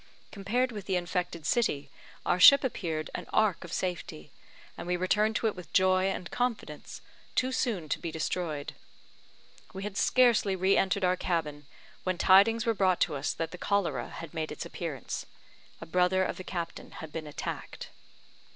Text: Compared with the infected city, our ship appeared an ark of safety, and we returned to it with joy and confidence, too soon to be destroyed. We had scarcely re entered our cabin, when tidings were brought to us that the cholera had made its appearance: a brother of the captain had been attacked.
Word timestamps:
Compared 0.31 0.71
with 0.71 0.85
the 0.85 0.95
infected 0.95 1.45
city, 1.45 1.91
our 2.25 2.39
ship 2.39 2.63
appeared 2.63 3.11
an 3.13 3.27
ark 3.31 3.63
of 3.63 3.71
safety, 3.71 4.31
and 4.75 4.87
we 4.87 4.97
returned 4.97 5.35
to 5.35 5.45
it 5.45 5.55
with 5.55 5.71
joy 5.73 6.05
and 6.05 6.31
confidence, 6.31 7.01
too 7.35 7.51
soon 7.51 7.87
to 7.87 7.99
be 7.99 8.09
destroyed. 8.09 8.73
We 9.73 9.83
had 9.83 9.97
scarcely 9.97 10.55
re 10.55 10.75
entered 10.75 11.03
our 11.05 11.17
cabin, 11.17 11.67
when 12.03 12.17
tidings 12.17 12.65
were 12.65 12.73
brought 12.73 12.99
to 13.01 13.15
us 13.15 13.31
that 13.33 13.51
the 13.51 13.59
cholera 13.59 14.09
had 14.09 14.33
made 14.33 14.51
its 14.51 14.65
appearance: 14.65 15.27
a 15.79 15.85
brother 15.85 16.23
of 16.23 16.37
the 16.37 16.43
captain 16.43 16.93
had 16.93 17.11
been 17.13 17.27
attacked. 17.27 17.89